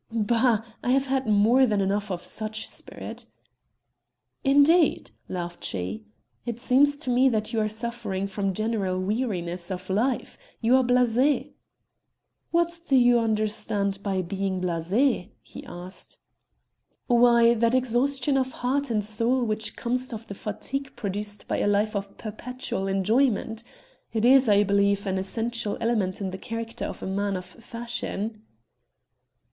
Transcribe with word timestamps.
"Bah! 0.11 0.63
I 0.81 0.89
have 0.93 1.05
had 1.05 1.27
more 1.27 1.67
than 1.67 1.79
enough 1.79 2.09
of 2.09 2.23
such 2.23 2.67
spirit." 2.67 3.27
"Indeed!" 4.43 5.11
laughed 5.29 5.63
she, 5.63 6.05
"it 6.43 6.59
seems 6.59 6.97
to 6.97 7.11
me 7.11 7.29
that 7.29 7.53
you 7.53 7.59
are 7.61 7.69
suffering 7.69 8.25
from 8.25 8.55
general 8.55 8.99
weariness 8.99 9.69
of 9.69 9.91
life. 9.91 10.39
You 10.59 10.75
are 10.75 10.83
blasé." 10.83 11.51
"What 12.49 12.79
do 12.87 12.97
you 12.97 13.19
understand 13.19 14.01
by 14.01 14.23
being 14.23 14.59
blasé?" 14.59 15.29
he 15.39 15.63
asked. 15.67 16.17
"Why, 17.05 17.53
that 17.53 17.75
exhaustion 17.75 18.37
of 18.37 18.53
heart 18.53 18.89
and 18.89 19.05
soul 19.05 19.43
which 19.43 19.75
comes 19.75 20.11
of 20.11 20.25
the 20.25 20.33
fatigue 20.33 20.95
produced 20.95 21.47
by 21.47 21.59
a 21.59 21.67
life 21.67 21.95
of 21.95 22.17
perpetual 22.17 22.87
enjoyment; 22.87 23.63
it 24.13 24.25
is 24.25 24.49
I 24.49 24.63
believe 24.63 25.05
an 25.05 25.19
essential 25.19 25.77
element 25.79 26.19
in 26.19 26.31
the 26.31 26.39
character 26.39 26.85
of 26.85 27.03
a 27.03 27.05
man 27.05 27.37
of 27.37 27.45
fashion." 27.45 28.41